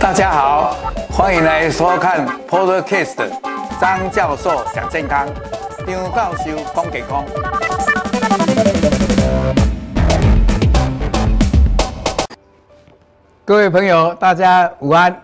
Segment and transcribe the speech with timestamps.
[0.00, 0.76] 大家好，
[1.08, 3.30] 欢迎来收看 Podcast
[3.80, 5.28] 张教授讲健康，
[5.86, 7.24] 张教授讲健康。
[13.44, 15.16] 各位朋友，大家午安。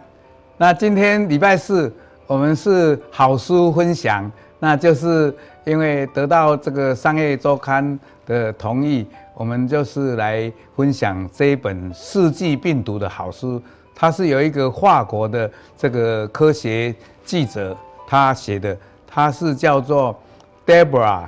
[0.56, 1.92] 那今天礼拜四，
[2.28, 4.30] 我们是好书分享，
[4.60, 5.34] 那就是
[5.64, 7.98] 因为得到这个商业周刊
[8.30, 9.04] 的同意，
[9.34, 13.60] 我们就是来分享这一本世纪病毒的好书。
[13.92, 20.16] 它是有一个法国的这个科学记者他写的，他是叫做
[20.64, 21.26] Deborah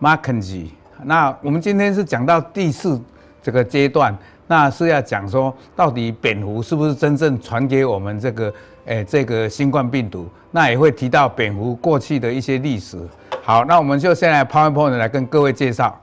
[0.00, 0.68] Mackenzie。
[1.04, 2.98] 那我们今天是讲到第四
[3.42, 8.54] 这个阶段，那是要讲说到底蝙蝠是不是真正传给我们这个
[8.86, 10.26] 诶这个新冠病毒？
[10.50, 12.98] 那也会提到蝙蝠过去的一些历史。
[13.42, 16.00] 好，那我们就先来 PowerPoint 来跟各位介绍。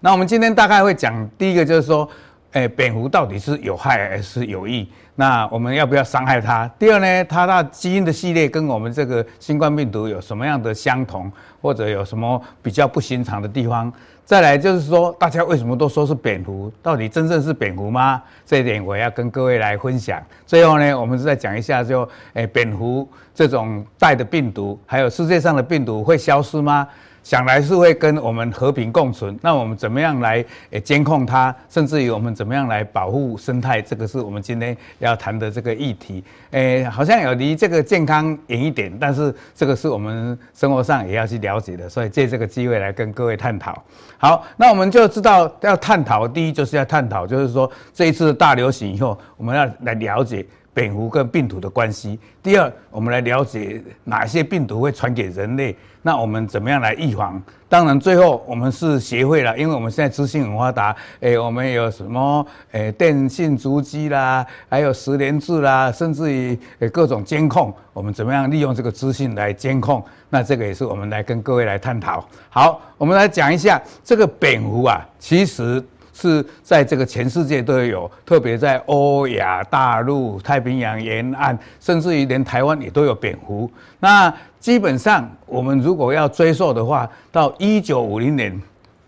[0.00, 2.08] 那我们今天大概会讲第一个就是说。
[2.52, 4.88] 哎，蝙蝠到底是有害还是有益？
[5.16, 6.66] 那我们要不要伤害它？
[6.78, 13.92] 第二呢，它的基因的系列跟我们这个新冠病毒有什么样的相同，或者有什么比较不寻常的地方？
[14.24, 16.72] 再来就是说，大家为什么都说是蝙蝠？
[16.82, 18.22] 到底真正是蝙蝠吗？
[18.46, 20.18] 这一点我要跟各位来分享。
[20.46, 26.88] 最后呢，我们再讲一下就，就哎，蝙蝠这种带的病毒，还有世界上的病毒会消失吗？
[27.22, 36.24] 想来是会跟我们和平共存，那我们怎么样来诶监控它，甚至于我们怎么样来保护生态，这个是我们今天要谈的这个议题。
[36.52, 43.82] 诶，好像有离这个健康远一点，但是这个是我们生活上也要去了解的，所以借这个机会来跟各位探讨。
[44.16, 50.44] 好，那我们就知道要探讨，第一就是要探讨，就是说这一次大流行以后，我们要来了解。
[50.78, 52.16] 蝙蝠跟病毒的关系。
[52.40, 57.42] 第二，我们来了解哪些病毒会传给人类，那我们怎么样来预防？
[57.68, 70.00] 当然，最后我们是学会了，因为我们现在资讯很发达，诶，我们有什么诶电信足迹啦，还有十连制啦，甚至于诶各种监控，我们怎么样利用这个资讯来监控？
[70.30, 72.24] 那这个也是我们来跟各位来探讨。
[72.50, 75.84] 好，我们来讲一下这个蝙蝠啊，其实。
[76.20, 83.70] 是在这个全世界都有，特别在欧亚大陆、太平洋沿岸，甚至于连台湾也都有蝙蝠。
[84.00, 88.60] 那基本上，我们如果要追溯的话，到一九五零年，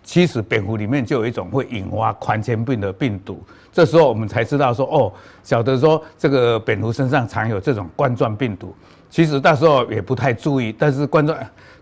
[0.05, 3.43] 其实蝙蝠里面就有一种会引发狂犬病的病毒。
[3.73, 8.73] 这时候我们才知道说，哦，晓得说这个蝙蝠身上藏有这种冠状病毒。
[9.11, 11.37] 其实那时候也不太注意，但是冠状。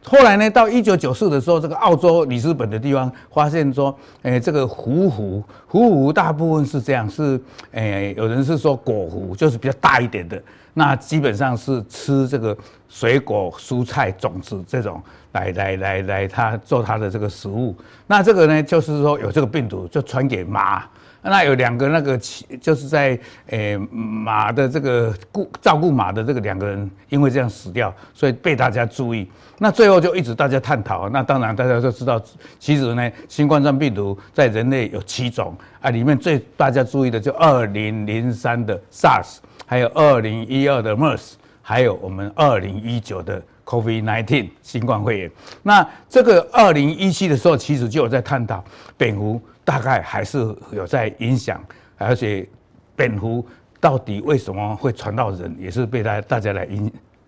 [0.05, 7.39] 后来呢，到一九九四的时候，这个澳洲里斯本的地方发现说，诶，这个狐狐，狐狐大部分是这样，是
[7.73, 10.41] 诶，有人是说果狐，就是比较大一点的，
[10.75, 12.57] 那基本上是吃这个
[12.89, 17.77] 水果、蔬菜、种子这种来来来来，它做它的这个食物。
[18.07, 20.85] 那这个呢，就是说有这个病毒就传给马。
[21.29, 22.19] 那有两个那个，
[22.61, 29.29] 就是在诶、马的这个顾照顾马的这个两个人，因为这样死掉，所以被大家注意。
[29.59, 31.09] 那最后就一直大家探讨。
[31.09, 32.23] 那当然大家都知道，
[32.59, 45.31] 其实呢，新冠状病毒在人类有七种啊，里面最大家注意的就二零零三的 SARS，还有二零一二的 MERS，还有我们二零一九的 COVID nineteen 新冠肺炎。
[45.63, 48.65] 那这个二零一七的时候，其实就有在探讨
[48.97, 49.41] 蝙蝠。
[49.69, 50.39] 大概还是
[50.73, 51.63] 有在影响，
[51.99, 52.49] 而且
[52.97, 53.47] 蝙蝠
[53.79, 56.67] 到底为什么会传到人，也是被大大家来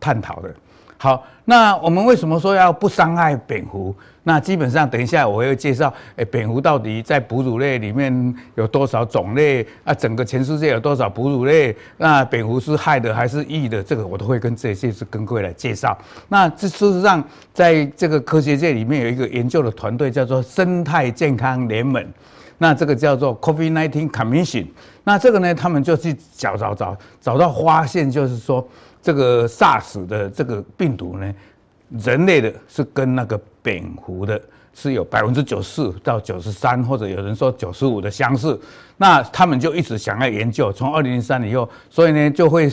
[0.00, 0.54] 探讨的。
[1.02, 3.96] 好，那我们为什么说要不伤害蝙蝠？
[4.24, 9.94] 那基本上等一下我会介绍，诶，蝙蝠到底在哺乳类里面有多少种类啊？
[9.94, 11.74] 整个全世界有多少哺乳类？
[11.96, 13.82] 那蝙蝠是害的还是益的？
[13.82, 15.96] 这个我都会跟这些是跟各位来介绍。
[16.28, 17.24] 那这事实上，
[17.54, 22.06] 在这个科学界里面有一个研究的团队叫做生态健康联盟。
[22.58, 24.66] 那这个叫做 COVID-19 Commission，
[25.04, 28.62] 那这个呢，他们就去找找找，找到发现，就是说
[29.02, 31.34] 这个 SARS 的这个病毒呢，
[31.90, 34.40] 人类的是跟那个蝙蝠的
[34.74, 38.60] 是有百分之九十四到九十三，或者有人说九十五的相似。
[38.96, 42.70] 那他们就一直想要研究，从二零零三年以后，所以呢就会。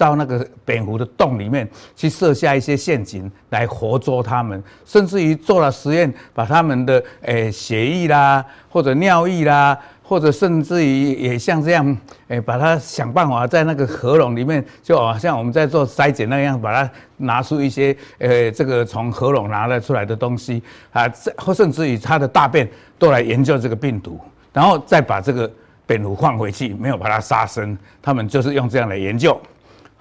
[0.00, 11.94] 到那个蝙蝠的洞里面去设下一些陷阱来活捉它们，甚至于做了实验，把它们的诶血液啦，或者尿液啦，或者甚至于也像这样
[12.28, 20.62] 诶，把它想办法在那个核笼里面，就好像我们在做筛检那样，把它拿出一些呃这个从核笼拿了出来的东西
[20.92, 21.06] 啊，
[21.36, 22.66] 或甚至于它的大便
[22.98, 24.18] 都来研究这个病毒，
[24.50, 25.50] 然后再把这个
[25.84, 29.38] 蝙蝠放回去，没有把它杀生，他们就是用这样来研究。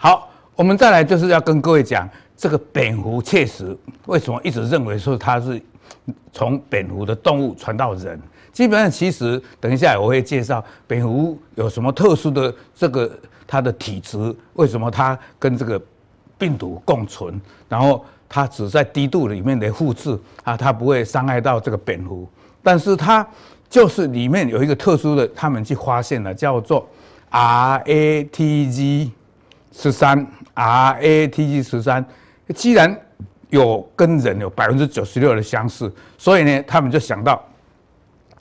[0.01, 5.61] 好，我们再来就是要跟各位讲，这个蝙蝠确实为什么一直认为说它是
[6.31, 8.17] 从蝙蝠的动物传到人。
[8.53, 13.11] 基本上，其实等一下我会介绍蝙蝠有什么特殊的这个
[13.45, 15.77] 它的体质，为什么它跟这个
[16.37, 17.37] 病毒共存，
[17.67, 22.25] 然后它只在低度里面的复制啊，它不会伤害到这个蝙蝠，
[22.63, 23.27] 但是它
[23.69, 26.87] 就是里面有一个特殊的，他们去发现了叫做
[27.31, 29.11] RATG
[29.71, 30.25] 十三
[30.55, 32.05] RATG 十三，
[32.55, 32.95] 既然
[33.49, 37.43] 有跟人有百分之九十六的相似，所以呢，他们就想到。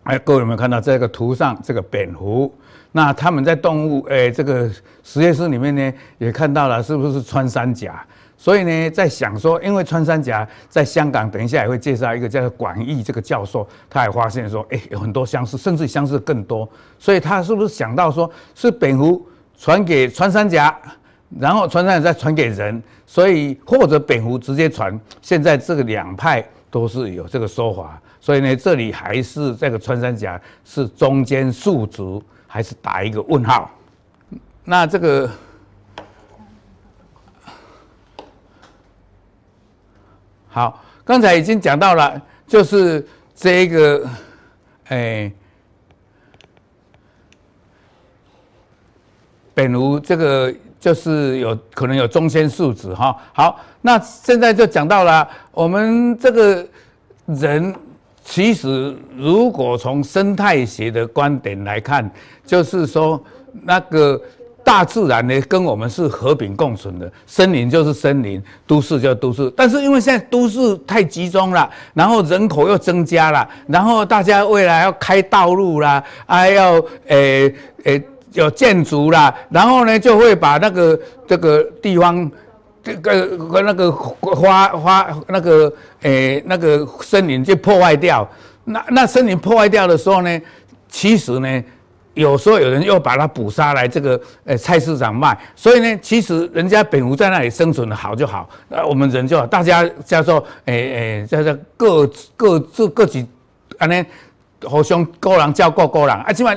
[0.05, 2.51] 哎，各位有没有看到这个图上这个蝙蝠？
[2.93, 4.71] 那他们在动物哎这个
[5.03, 8.03] 实验室里面呢，也看到了是不是穿山甲？
[8.35, 16.67] 所以呢，在想说，因为穿山甲在香港，等一下也会介绍一个叫做广义这个教授，他也发现说，哎，有很多相似，甚至相似更多。
[16.99, 19.29] 所以他是不是想到说，是蝙蝠
[19.59, 20.75] 传给穿山甲，
[21.39, 22.83] 然后穿山甲再传给人？
[23.07, 24.99] 所以或者蝙蝠直接传？
[25.21, 28.01] 现在这个两派都是有这个说法。
[28.21, 33.71] 所以呢，这里还是这个穿山甲是中间宿主，还是打一个问号？
[34.65, 35.31] 那这个
[40.49, 44.07] 好，刚才已经讲到了，就是这个
[44.89, 45.33] 哎，
[49.55, 50.55] 蝙蝠这个
[50.89, 53.15] 就是有可能有中间数值哈。
[53.35, 56.67] 好，那现在就讲到了我们这个
[57.27, 57.75] 人。
[58.31, 62.11] 其实，如果从生态学的观点来看，
[62.45, 63.19] 就是说，
[63.63, 64.21] 那个
[64.63, 67.11] 大自然呢，跟我们是和平共存的。
[67.27, 69.51] 森林就是森林，都市就都市。
[69.57, 76.75] 但是因为现在都市太集中了，然后人口又增加了，然后大家未来要开道路啦，还要
[77.07, 78.03] 诶诶
[78.33, 82.31] 有建筑啦，然后呢就会把那个这个地方。
[82.81, 85.71] 这个那个花花那个
[86.01, 88.27] 诶、那个森林就破坏掉，
[88.65, 90.41] 那那森林破坏掉的时候呢，
[90.89, 91.63] 其实呢，
[92.15, 103.23] 有时候有人又把它捕杀来这个呃菜市场卖，所以呢，其实人家蝙蝠在那里生存的好就好，那我们人就，大家叫做诶诶叫做各各自各自
[103.77, 104.03] 安尼
[104.65, 106.55] 互相各人照顾各人，啊，起码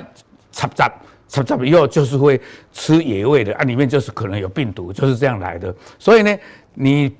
[0.53, 0.89] 插杂。
[1.31, 2.39] 插杂以后就是会
[2.73, 5.73] 吃野味的啊，里面就是可能有病毒，就是这样来的。
[5.97, 6.37] 所以呢，
[6.73, 7.15] 你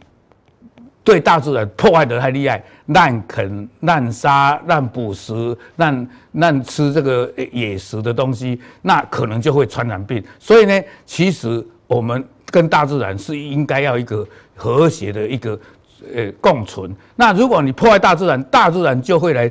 [1.01, 10.21] 对大自然破坏得太厉害，滥垦、滥杀、滥捕食、滥滥吃这个野食的东西，那可能就会传染病。
[10.37, 15.57] 所以呢，其实我们跟大自然是应该要一个和谐的一个
[16.13, 16.93] 呃共存。
[17.15, 19.49] 那如果你破坏大自然，大自然就会来。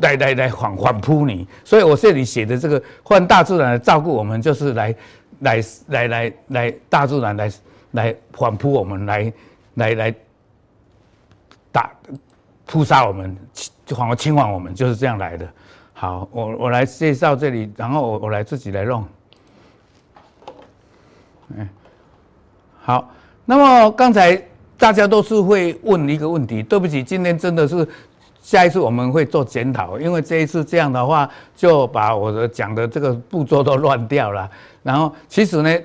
[0.00, 4.94] 来来来反反扑你，所以我这里写的这个换大自然来照顾我们，就是来
[5.40, 7.52] 来来来来大自然来
[7.92, 9.32] 来反扑我们，来
[9.74, 10.14] 来来
[11.72, 11.90] 打
[12.66, 13.36] 扑杀我们，
[13.84, 15.48] 就反而侵犯我们，就是这样来的。
[15.92, 19.04] 好，我我来介绍这里，然后我我来自己来弄。
[21.56, 21.68] 嗯，
[22.80, 23.12] 好，
[23.44, 24.40] 那么刚才
[24.78, 27.88] 大家都是会问一个问题，对不起，今天真的是。
[28.44, 31.26] 下一次我们会做检讨，因为这一次这样的话，
[31.56, 34.48] 就把我的讲的这个步骤都乱掉了。
[34.82, 35.78] 然后其实呢，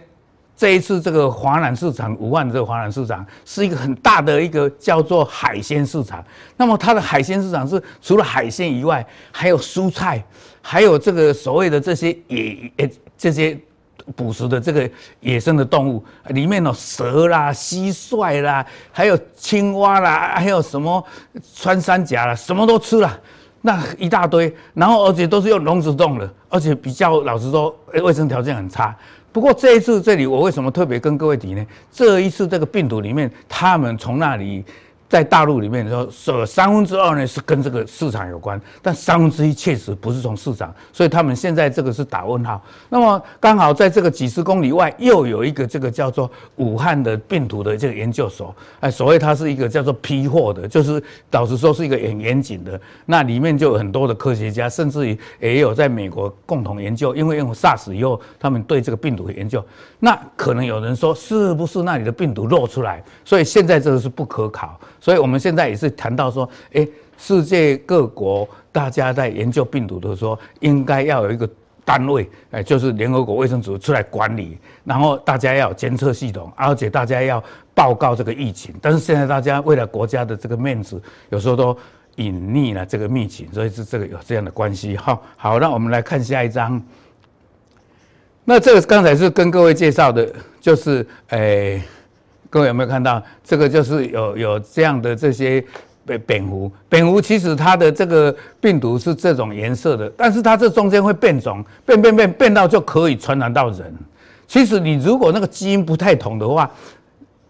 [0.57, 6.21] 这一次这个华南市场，武汉这个华南市场是一个很大的一个叫做海鲜市场。
[6.57, 10.21] 那么它的海鲜市场是除了海鲜以外，还有蔬菜，
[10.61, 13.57] 还有这个所谓的这些野呃这些。
[14.15, 14.89] 捕食的这个
[15.19, 21.03] 野生的动物里面有蛇啦、蟋蟀啦，还有青蛙啦，还有什么
[21.55, 23.19] 穿山甲啦，什么都吃了，
[23.61, 24.53] 那一大堆。
[24.73, 28.95] 然后而且都是用笼子冻的，而且比较老实说，卫生条件很差。
[29.31, 31.65] 不过这一次这里我为什么特别跟各位提呢？
[31.91, 34.63] 这一次这个病毒里面，他们从那里。
[35.09, 42.63] 在大陆里面说，说三分之二呢是跟这个市场有关，但三分之一确实不是从市场，所以他们现在这个是打问号。
[42.89, 51.01] 那么刚好在这个几十公里外又有一个这个叫做武汉的病毒的这个研究所，哎，所谓它是一个叫做批货的，就是
[51.31, 52.79] 老实说是一个很严谨的。
[53.07, 59.65] 那里面就有很多的科学家，甚至于也有在美国共同研究，因为用 SARS 以后，他们对这个病毒的研究。
[59.97, 63.03] 那可能有人说，是不是那里的病毒漏出来？
[63.25, 64.79] 所以现在这个是不可考。
[64.99, 66.87] 所以我们现在也是谈到说，哎，
[67.17, 71.49] 世界各国大家在研究病毒的时候，应该要有一个
[71.85, 78.75] 单位，哎，就是联合国卫生组织出来管理，然后大家要有监测系统，而且大家要报告这个疫情。
[78.81, 81.75] 但是现在大家为了国家的这个面子，有时候都
[82.17, 84.95] 隐匿了这个秘情，所以是这个有这样的关系。
[84.97, 86.81] 好，好，那我们来看下一张。
[88.43, 91.81] 那这个刚才是跟各位介绍的，就是哎。
[92.49, 93.69] 各位有没有看到这个？
[93.69, 95.63] 就是有有这样的这些
[96.05, 103.95] 蝙蝙蝠，蝙蝠其实它的这个病毒是这种颜色的，但是它这中间会变种，变变变变到就可以传染到人。
[104.47, 106.69] 其实你如果那个基因不太同的话，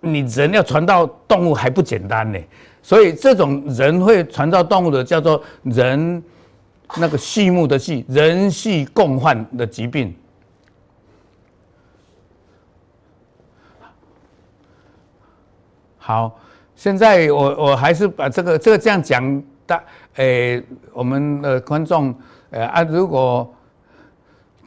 [0.02, 2.40] 你人要传到动物还不简单呢。
[2.82, 6.22] 所以这种人会传到动物的叫做人
[6.98, 10.14] 那个畜牧的畜，人畜共患的疾病。
[16.10, 16.40] 好。
[16.76, 19.22] 现在我我还是把这个这个这样讲
[19.68, 19.84] 的，
[20.16, 22.12] 诶，我们的观众，
[22.50, 23.54] 诶啊，如果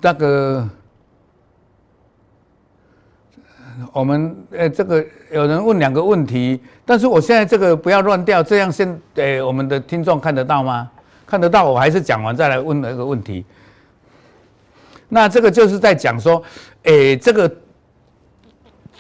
[0.01, 0.69] 那个
[3.93, 10.89] 我们诶这个有人问两个问题，但是我现在这个不要乱掉，这样先诶我们的听众看得到吗？
[11.27, 13.45] 看得到，我还是讲完再来问那个问题。
[15.09, 16.41] 那这个就是在讲说，
[16.85, 17.53] 诶，这个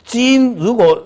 [0.02, 1.00] 基因如果。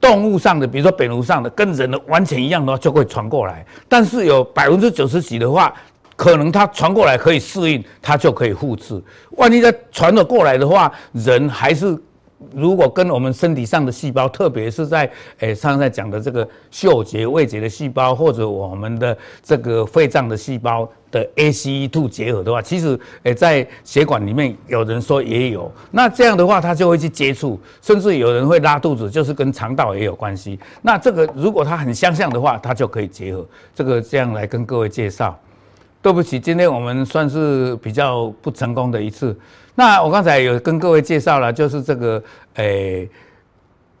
[0.00, 3.64] 动物上的，比如说蝙蝠上的，跟人的完全一样的话，就会传过来。
[3.88, 5.72] 但是有百分之九十几的话，
[6.16, 9.02] 可能它传过来可以适应，它就可以复制。
[9.32, 11.96] 万一它传了过来的话，人还是。
[12.54, 25.70] 如果跟我们身体上的细胞，特别是在诶，上次讲的这个嗅觉、味觉的细胞，或者我们的这个肺脏的细胞的 ACE2 结合的话，其实诶，在血管里面有人说也有。
[25.90, 30.58] 那这样的话，它就会去接触，甚至有人会拉肚子，就是跟肠道也有关系。
[30.80, 33.46] 那这个如果它很相像的话，它就可以结合。
[33.74, 35.38] 这个这样来跟各位介绍。
[36.02, 39.38] 对不起，今天我们算是比较不成功的一次。
[39.74, 42.22] 那我刚才有跟各位介绍了，就是这个
[42.54, 43.08] 诶，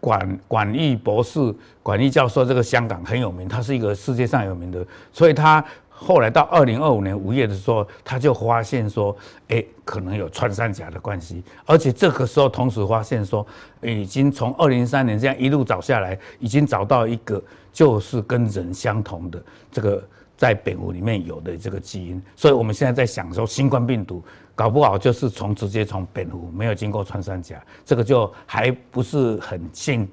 [0.00, 9.14] 管管义博士、管义教授，这个香港很有名，他是一个世界上有名的，所以他后来到二零二五年五月的时候，他就发现说，
[9.48, 13.46] 诶，可能有穿山甲的关系，而且这个时候同时发现说，
[13.82, 20.02] 已经从二零三年这样一路找下来，已经找到一个就是跟人相同的这个
[20.40, 24.24] 在蝙蝠里面有的这个基因，所以我们现在在想说新冠病毒。
[24.54, 30.08] 搞不好就是从直接从蝙蝠没有经过穿山甲，这个就还不是很信，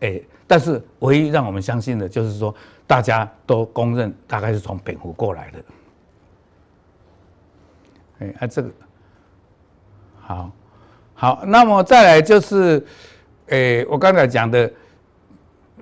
[0.00, 2.54] 诶，但是唯一让我们相信的就是说，
[2.86, 5.58] 大家都公认大概是从蝙蝠过来的。
[8.20, 8.70] 哎，啊，这个
[10.20, 10.52] 好，
[11.14, 12.84] 好，那么再来就是，
[13.46, 14.70] 诶，我刚才讲的，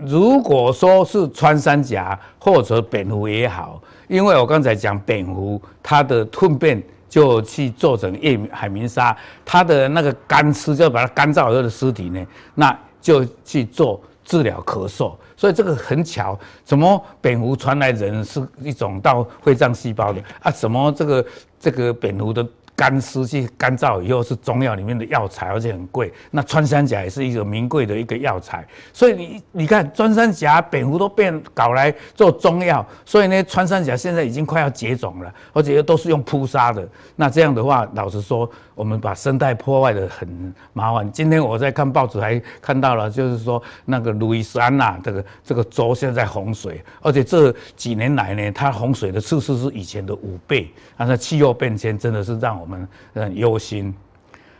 [0.05, 6.83] 如果说是穿山甲或者蝙蝠也好，因为我刚才讲蝙蝠它的粪便。
[7.09, 20.51] 就去做成夜海绵沙，它的那个干尸就把它干燥以后的尸体呢，那就去做治疗咳嗽，所以这个很巧，怎么蝙蝠传来人是一种到肺脏细胞的啊？
[20.51, 21.27] 怎么这个
[21.59, 22.47] 这个蝙蝠的？
[22.77, 26.13] 干湿去干燥以后是中药里面的药材，而且很贵。
[26.31, 36.87] 那穿山甲也是一个名贵的一个药材，所以你你看穿山甲、蝙蝠都变搞来做中药，所以呢，穿山甲现在已经快要绝种了，而且又都是用扑杀的。
[37.17, 41.11] 那这样的话，老实说，我们把生态破坏的很麻烦。
[41.11, 50.71] 今天我在看报纸还看到了，就是说那个路易斯安那这个这个州现在洪水，而且这几年来呢，它洪水的次数是以前的五倍。
[50.99, 53.95] 啊，那气候变迁真的是让我我们很忧心。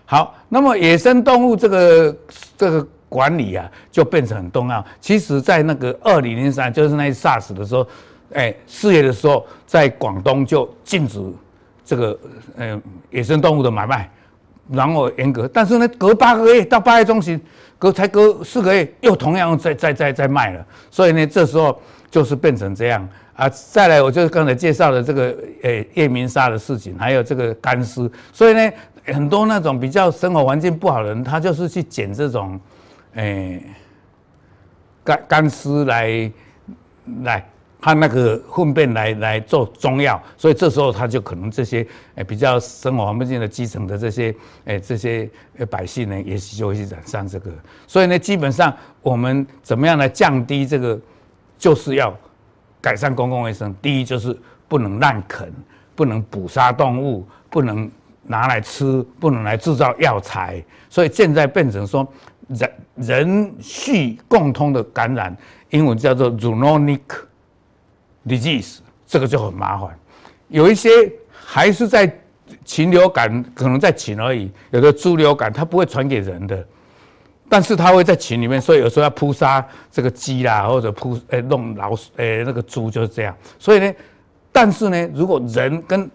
[0.05, 2.17] 好，那么野生动物这个
[2.57, 4.85] 这个管理啊，就变成很重要。
[5.01, 7.85] 其实，在那个二零零三，就是那 SARS 的时候，
[8.33, 11.21] 哎，四月的时候，在广东就禁止
[11.85, 12.17] 这个
[12.57, 14.09] 嗯野生动物的买卖，
[14.71, 15.51] 然后严格。
[15.53, 17.41] 但是呢，隔八个月到八月中旬，
[17.77, 20.65] 隔才隔四个月，又同样在在在在卖了。
[20.89, 21.77] 所以呢，这时候
[22.11, 23.09] 就是变成这样。
[23.35, 28.73] 啊，再来，我就是刚才介绍的这个诶夜明砂的事情，还有这个干尸，所以呢，
[29.05, 32.59] 很多那种比较生活环境不好的人，他就是去捡这种
[33.13, 33.63] 诶
[35.05, 36.33] 干干尸来
[37.25, 37.47] 来，
[37.79, 44.35] 他那个粪便来来做中药，所以这时候他就可能这些诶比较生活环境的基层的这些
[44.65, 45.29] 诶这些
[45.69, 47.51] 百姓呢，也许就会去染上这个，
[47.87, 50.99] 所以呢，基本上我们怎么样来降低这个，
[51.59, 52.17] 就是要。
[52.79, 55.53] 改善公共卫生，第一就是不能滥垦，
[55.97, 57.91] 不能捕杀动物，不能
[58.23, 60.63] 拿来吃，不能来制造药材。
[60.89, 62.07] 所以现在变成说
[62.47, 65.37] 人人畜共通的感染，
[65.71, 67.01] 英文叫做 zoonotic
[68.25, 69.99] disease，这个就很麻烦。
[70.47, 72.17] 有一些还是在
[72.65, 74.49] 禽流感，可能在禽而已。
[74.71, 76.65] 有的猪流感，它不会传给人的。
[77.49, 83.37] 但是它会在群里面，所以有时候要扑杀这个鸡啦，或者扑诶、弄老鼠诶、那个猪就是这样。
[83.59, 83.95] 所以呢，
[84.51, 86.11] 但是呢，如果人跟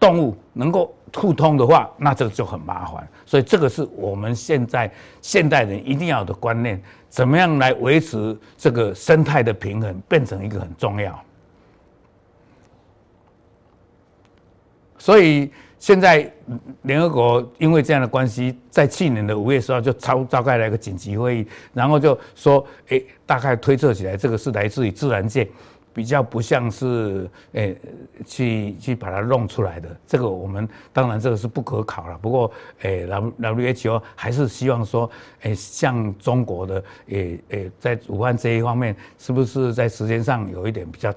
[0.00, 3.06] 动物能够互通的话，那这个就很麻烦。
[3.26, 11.22] 所以这个是我们现在现代人一定要的观念，怎么样来维持这个生态的平衡，变成一个很重要。
[14.98, 15.52] 所以
[15.82, 16.32] 现在
[16.82, 25.48] 联合国因为这样的关系，在去年的五月十号就召召开了一个紧急会议，然后就说，诶，大概推测起来，这个是来自于自然界。
[25.92, 27.76] 比较不像是诶、
[28.24, 32.16] 去去把它弄出来的，这个我们当然这个是不可考了。
[32.16, 32.50] 不过
[32.82, 35.10] 诶，W W H O 还是希望说，
[35.42, 41.12] 诶、像中国的，诶、欸、诶、在武汉这一方面，是不是在时间上有一点比较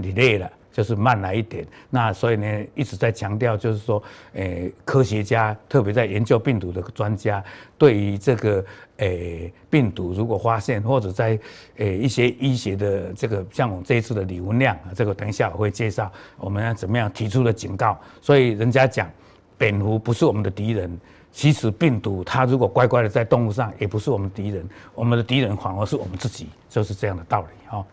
[0.00, 0.50] delay 了？
[0.72, 4.02] 就是慢来一点，那所以呢，一直在强调，就是说，
[4.34, 7.42] 诶、科学家特别在研究病毒的专家，
[7.76, 8.64] 对于这个
[8.98, 11.38] 诶、病毒如果发现，或者在
[11.78, 17.98] 诶、一些医学的这个，像我们这一次的李文亮，这个等一下我会介绍，我们要怎么样提出了警告。
[18.20, 19.10] 所以人家讲，
[19.58, 21.00] 蝙蝠不是我们的敌人，
[21.32, 27.84] 其实病毒它如果乖乖的在动物上，也不是我们敌人，我们的敌人反而是我们自己，就是这样的道理哈。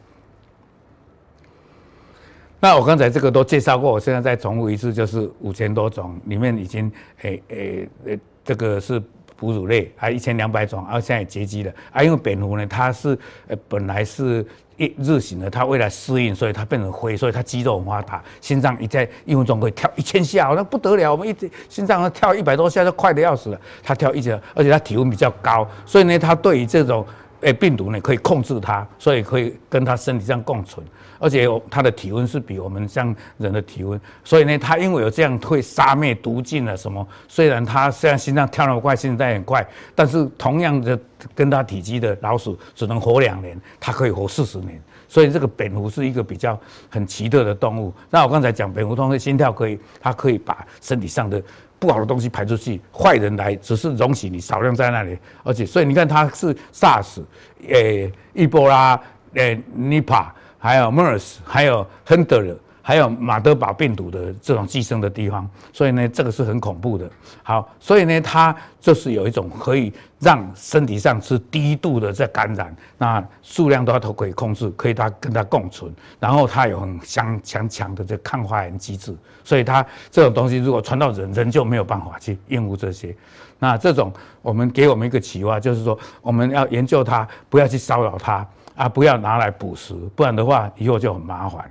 [2.59, 9.01] 那我刚才这个都介绍过，我现在再重复一次，就是五千多种里面已经诶诶诶，这个是
[9.35, 11.71] 哺乳类，还一千两百种，而现在也绝迹了。
[11.91, 14.43] 啊，因为蝙蝠呢，它是呃本来是
[14.77, 21.11] 一日行的，它为了适应，所以它变成灰，所以它肌肉很发达，心脏一在一分钟可以跳一千下，那不得了。
[21.11, 21.35] 我们一
[21.69, 27.05] 心脏跳一百多下就快得要死了，它跳一千，而且它体温比较高，所以呢，它对于这种
[27.41, 30.85] 诶病毒呢可以控制它，所以可以跟它身体上共存。
[31.19, 37.05] 而且它的体温是比我们像人的体温，所以呢，它因为有这样会杀灭毒菌啊什么。
[37.27, 40.99] 虽然它虽然心脏跳那么快，心脏很快，但是同样的
[41.33, 44.79] 跟它体积的老鼠只能活两年，它可以活四十年。
[45.09, 47.91] 所以这个蝙蝠是一个比较很奇特的动物。
[48.11, 51.41] 那我刚才讲蝙蝠通的心跳可以，它可以把身体上的
[51.79, 55.17] 不好的东西排出去，坏人来只是容许你少量在那里。
[55.43, 57.21] 而且所以你看它是 SARS，
[57.67, 58.99] 诶，伊波拉，
[59.33, 60.33] 诶，尼帕。
[60.59, 62.55] 还有 MERS，还有亨德尔，
[62.87, 67.11] 还有马德堡病毒的这种寄生的地方，所以呢，这个是很恐怖的。
[67.43, 83.13] 好，所以呢，它就是有一种可以让身体上是低度的在感染，那数量都都可以控制，可以它跟它共存，然后它有很强强强的这抗发炎机制，所以它这种东西如果传到人，人就没有办法去应付这些。
[83.59, 84.09] 那这种
[84.41, 88.47] 我们给我们一个启发，就是说我们要研究它，不要去骚扰它。
[88.75, 91.69] 啊，不要拿来捕食，不然的话以后就很麻烦。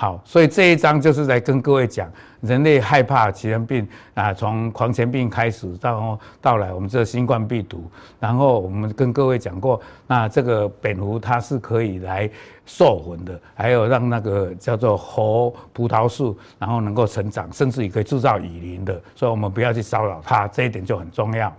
[0.00, 2.10] 好，所以这一章就是在跟各位讲，
[2.40, 7.84] 人类害怕传染病啊，从狂犬病开始到到来我们这新冠病毒，
[8.18, 12.30] 然后我们跟各位讲过，那这个蝙蝠它是可以来
[12.64, 21.54] 授粉的，还有让那个叫做活葡萄树，然后能够成长，甚至也可以制造雨林的，所以我们不要去骚扰它，这一点就很重要。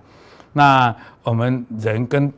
[0.51, 2.33] 那我们人跟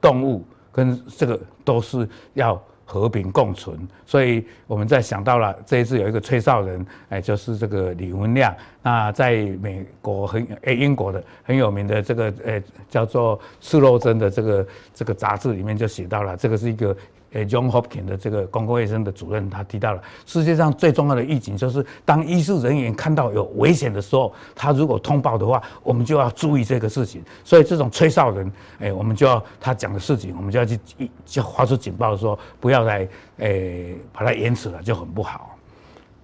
[0.00, 0.44] 动物。
[0.70, 2.54] 跟这个都是要
[2.90, 8.54] 和平共存，所以我们在想到了这一次有一个吹哨人，哎，就是这个李文亮。
[8.82, 16.96] 那在美国很哎英国的很有名的这个哎叫做《赤肉针》的这个这个杂志里面就写到了，这个是一个。
[17.32, 27.22] 呃，John Hopkins 的这个公共卫生的主任，他提到了世界上最重要的预警，就是当医事人员看到有危险的时候，他如果通报的话，我们就要注意这个事情。
[27.44, 30.80] 所以这种吹哨人，哎，我们就要他讲的事情，我们就要去
[31.26, 35.54] 就发出警报，说不要来，哎，把它延迟了，就很不好。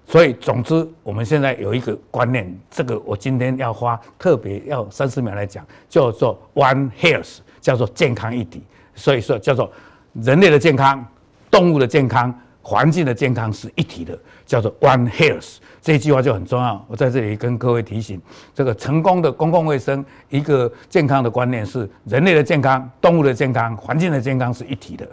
[0.06, 8.62] 所以总之，我们现在有一个观念，这个我今天要花特别要三十秒来讲，叫做 One Health，叫做健康一体。
[8.94, 9.70] 所以说叫做。
[10.14, 11.04] 人类的健康、
[11.50, 15.56] 动物的健康、环境的健康是一体的，叫做 One Health。
[15.82, 16.82] 这一句话就很重要。
[16.88, 18.18] 我在这里跟各位提醒，
[18.54, 25.06] 这个成功的公共卫生，一个健康的观念是人类的健康、动物的健康、环境的健康是一体的。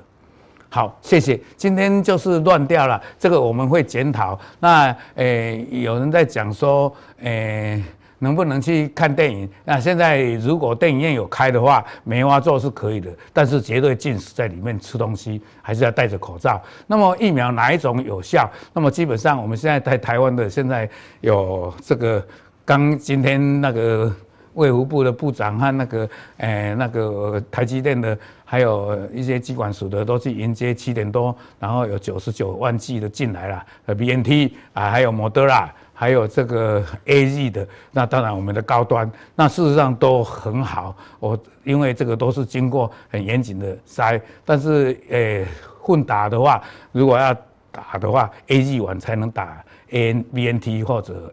[0.70, 1.38] 好，谢谢。
[1.58, 4.40] 今天就是乱掉了，这个我们会检讨。
[4.62, 7.84] 那诶、有人在讲说，诶、
[8.24, 9.50] 能不能去看电影？
[9.66, 16.62] 那现在如果电影院有开的话，梅花座是可以的，但是绝对禁止在里面吃东西，还是要戴着口罩。
[16.86, 18.48] 那么疫苗哪一种有效？
[18.74, 20.88] 那么基本上我们现在在台湾的现在
[21.22, 22.24] 有这个，
[22.64, 24.14] 刚今天那个
[24.54, 26.08] 卫福部的部长和那个
[26.38, 35.74] 诶、那个台积电的，还有一些机管署的都去迎接七点多，然后有九十九万剂的进来了，呃 BNT 啊，还有莫德拉。
[36.02, 40.98] 还有这个 AZ 的，那当然我们的高端，那事实上都很好。
[41.20, 45.46] 我因为这个都是经过很严谨的筛，但是诶
[45.80, 46.60] 混打的话，
[46.92, 47.32] 如果要
[47.72, 51.32] 打的话，AZ 完才能打 ANBNT 或者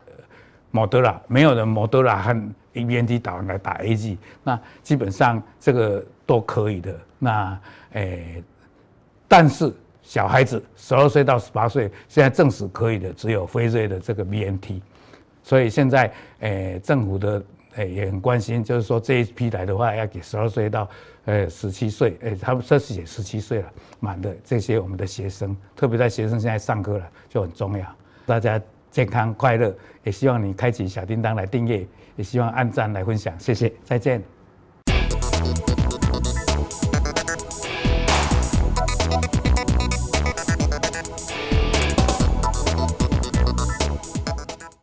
[0.70, 6.94] 莫德拉，没有人莫德拉和 BNT 打完来打 AZ，那基本上这个都可以的。
[7.18, 7.58] 那
[7.92, 8.44] 诶、
[9.26, 14.80] 但是小孩子十二岁到十八岁，现在证实可以的只有辉瑞的这个 BNT，
[15.42, 17.44] 所以现在诶、政府的
[17.76, 20.88] 诶、也很关心，就是说这一批来的话要给十二岁到
[21.26, 27.86] 呃十七岁，诶、他们这是也十七岁了满的这些我们的学生，特别在学生现在上课了就很重要，
[28.26, 28.60] 大家。
[28.90, 34.20] 健康快乐，也希望你开启小叮当来订阅，也希望按赞来分享，谢谢，再见。